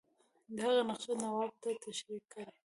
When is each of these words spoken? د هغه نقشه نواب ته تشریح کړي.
د 0.55 0.57
هغه 0.67 0.81
نقشه 0.89 1.13
نواب 1.23 1.51
ته 1.61 1.69
تشریح 1.85 2.23
کړي. 2.31 2.49